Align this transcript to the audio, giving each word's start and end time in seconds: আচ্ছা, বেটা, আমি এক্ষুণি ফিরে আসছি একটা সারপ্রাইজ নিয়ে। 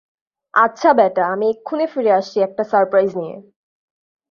আচ্ছা, 0.53 0.89
বেটা, 0.93 1.23
আমি 1.27 1.45
এক্ষুণি 1.49 1.85
ফিরে 1.93 2.11
আসছি 2.11 2.37
একটা 2.39 2.63
সারপ্রাইজ 2.63 3.11
নিয়ে। 3.17 3.35